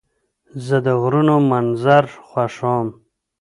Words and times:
زه 0.65 0.77
د 0.85 0.87
غرونو 1.01 1.35
منظر 1.51 2.03
خوښوم. 2.27 2.87